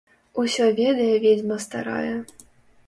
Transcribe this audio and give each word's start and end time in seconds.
Усё 0.43 0.69
ведае 0.79 1.13
ведзьма 1.27 1.61
старая. 1.69 2.15